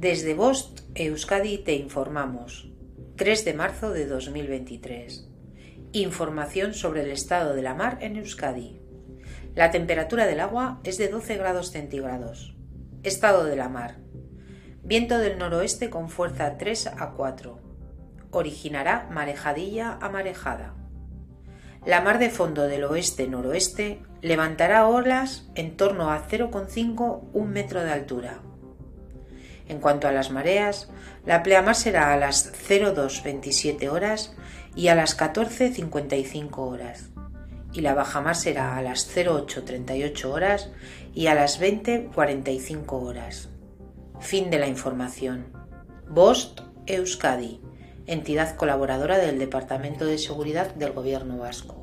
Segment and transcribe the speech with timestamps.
[0.00, 2.72] Desde Bost, Euskadi, te informamos.
[3.16, 5.28] 3 de marzo de 2023.
[5.92, 8.80] Información sobre el estado de la mar en Euskadi.
[9.54, 12.56] La temperatura del agua es de 12 grados centígrados.
[13.02, 13.98] Estado de la mar.
[14.82, 17.60] Viento del noroeste con fuerza 3 a 4.
[18.30, 20.76] Originará marejadilla a marejada.
[21.84, 27.90] La mar de fondo del oeste-noroeste levantará olas en torno a 0,5 un metro de
[27.90, 28.40] altura.
[29.70, 30.90] En cuanto a las mareas,
[31.24, 34.34] la pleamar será a las 0227 horas
[34.74, 37.10] y a las 14.55 horas,
[37.72, 40.72] y la bajamar será a las 0838 horas
[41.14, 43.48] y a las 20.45 horas.
[44.18, 45.52] Fin de la información.
[46.08, 47.60] Bost Euskadi,
[48.06, 51.80] entidad colaboradora del Departamento de Seguridad del Gobierno Vasco.